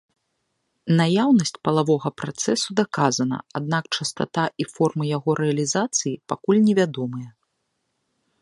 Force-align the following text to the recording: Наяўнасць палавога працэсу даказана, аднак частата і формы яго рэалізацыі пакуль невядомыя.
Наяўнасць 0.99 1.61
палавога 1.67 2.09
працэсу 2.21 2.69
даказана, 2.81 3.37
аднак 3.61 3.83
частата 3.99 4.43
і 4.65 4.69
формы 4.73 5.03
яго 5.17 5.29
рэалізацыі 5.45 6.19
пакуль 6.35 6.59
невядомыя. 6.67 7.29